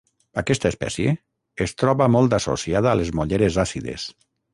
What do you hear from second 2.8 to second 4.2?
a les molleres àcides.